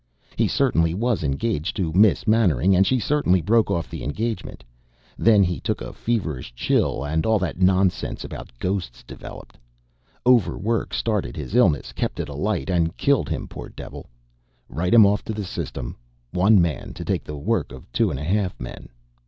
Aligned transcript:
He 0.35 0.47
certainly 0.47 0.95
was 0.95 1.23
engaged 1.23 1.75
to 1.75 1.93
Miss 1.93 2.25
Mannering, 2.25 2.75
and 2.75 2.87
she 2.87 2.97
certainly 2.99 3.39
broke 3.39 3.69
off 3.69 3.87
the 3.87 4.03
engagement. 4.03 4.63
Then 5.15 5.43
he 5.43 5.59
took 5.59 5.79
a 5.79 5.93
feverish 5.93 6.55
chill 6.55 7.03
and 7.05 7.23
all 7.23 7.37
that 7.37 7.61
nonsense 7.61 8.23
about 8.23 8.49
ghosts 8.57 9.03
developed. 9.03 9.59
Overwork 10.25 10.91
started 10.95 11.35
his 11.37 11.53
illness, 11.53 11.93
kept 11.93 12.19
it 12.19 12.29
alight, 12.29 12.67
and 12.67 12.97
killed 12.97 13.29
him 13.29 13.47
poor 13.47 13.69
devil. 13.69 14.07
Write 14.69 14.95
him 14.95 15.05
off 15.05 15.23
to 15.25 15.33
the 15.33 15.43
System 15.45 15.95
one 16.31 16.59
man 16.59 16.95
to 16.95 17.05
take 17.05 17.23
the 17.23 17.37
work 17.37 17.71
of 17.71 17.85
two 17.91 18.09
and 18.09 18.19
a 18.19 18.23
half 18.23 18.59
men." 18.59 18.89